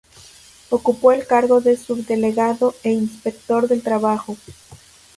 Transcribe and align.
Ocupó 0.71 1.11
el 1.11 1.27
cargo 1.27 1.61
de 1.61 1.77
subdelegado 1.77 2.73
e 2.81 2.89
inspector 2.91 3.67
del 3.67 3.83
trabajo. 3.83 4.35